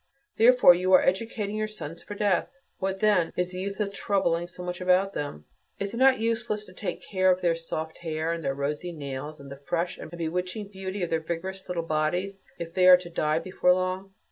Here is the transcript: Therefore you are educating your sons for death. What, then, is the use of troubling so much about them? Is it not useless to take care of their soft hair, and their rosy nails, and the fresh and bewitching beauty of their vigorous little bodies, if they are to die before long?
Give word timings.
Therefore 0.37 0.73
you 0.73 0.91
are 0.93 1.03
educating 1.03 1.55
your 1.55 1.67
sons 1.67 2.01
for 2.01 2.15
death. 2.15 2.47
What, 2.79 3.01
then, 3.01 3.31
is 3.37 3.51
the 3.51 3.59
use 3.59 3.79
of 3.79 3.93
troubling 3.93 4.47
so 4.47 4.63
much 4.63 4.81
about 4.81 5.13
them? 5.13 5.45
Is 5.77 5.93
it 5.93 5.97
not 5.97 6.17
useless 6.17 6.65
to 6.65 6.73
take 6.73 7.07
care 7.07 7.29
of 7.29 7.41
their 7.41 7.53
soft 7.53 7.99
hair, 7.99 8.33
and 8.33 8.43
their 8.43 8.55
rosy 8.55 8.93
nails, 8.93 9.39
and 9.39 9.51
the 9.51 9.57
fresh 9.69 9.99
and 9.99 10.09
bewitching 10.09 10.69
beauty 10.69 11.03
of 11.03 11.11
their 11.11 11.19
vigorous 11.19 11.67
little 11.67 11.83
bodies, 11.85 12.39
if 12.57 12.73
they 12.73 12.87
are 12.87 12.97
to 12.97 13.11
die 13.11 13.37
before 13.37 13.73
long? 13.75 14.15